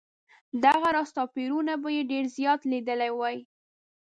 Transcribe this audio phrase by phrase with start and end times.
[0.63, 3.37] دغه راز توپیرونه به یې ډېر زیات لیدلي وای.